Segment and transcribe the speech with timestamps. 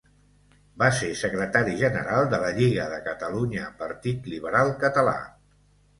[0.83, 5.15] Va ser Secretari General de la Lliga de Catalunya-Partit Liberal Català.